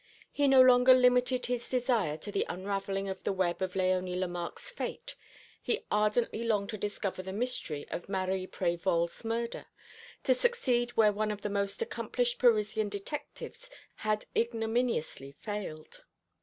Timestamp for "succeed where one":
10.33-11.29